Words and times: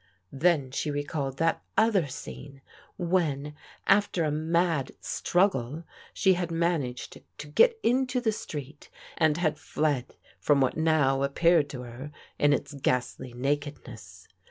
Then 0.33 0.71
she 0.71 0.89
recalled 0.89 1.37
that 1.37 1.61
other 1.77 2.07
scene, 2.07 2.61
when, 2.97 3.53
after 3.85 4.23
a 4.23 4.31
mad 4.31 4.93
struggle, 4.99 5.83
she 6.11 6.33
had 6.33 6.49
managed 6.49 7.21
to 7.37 7.47
get 7.47 7.79
into 7.83 8.19
the 8.19 8.31
street, 8.31 8.89
and 9.19 9.37
had 9.37 9.59
fled 9.59 10.15
from 10.39 10.59
what 10.59 10.75
now 10.75 11.21
appeared 11.21 11.69
to 11.69 11.83
her 11.83 12.11
in 12.39 12.51
its 12.51 12.73
ghastly 12.73 13.35
naked 13.35 13.85
ness. 13.87 14.27